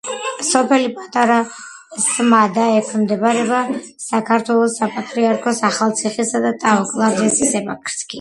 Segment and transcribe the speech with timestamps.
[0.45, 1.33] სოფელი პატარა
[2.05, 3.59] სმადა ექვემდებარება
[4.05, 8.03] საქართველოს საპატრიარქოს ახალციხისა და ტაო-კლარჯეთის ეპარქიას.